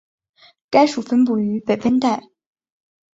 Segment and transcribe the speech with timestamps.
[0.71, 2.23] 该属分布于北温带。